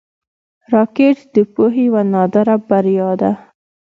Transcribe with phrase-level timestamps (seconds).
[0.73, 3.31] راکټ د پوهې یوه نادره بریا ده